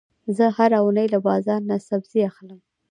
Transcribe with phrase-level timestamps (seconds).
[0.35, 2.59] زه هره اونۍ له بازار نه سبزي اخلم.